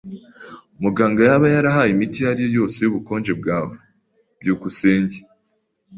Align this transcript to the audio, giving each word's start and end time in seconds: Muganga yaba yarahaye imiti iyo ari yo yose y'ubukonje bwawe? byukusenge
Muganga 0.81 1.21
yaba 1.29 1.47
yarahaye 1.55 1.91
imiti 1.93 2.17
iyo 2.19 2.27
ari 2.31 2.41
yo 2.45 2.49
yose 2.57 2.77
y'ubukonje 2.81 3.31
bwawe? 3.41 3.75
byukusenge 4.39 5.17